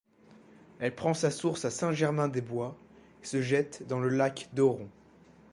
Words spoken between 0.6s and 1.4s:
Elle prend sa